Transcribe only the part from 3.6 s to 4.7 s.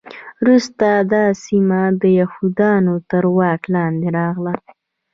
لاندې راغله.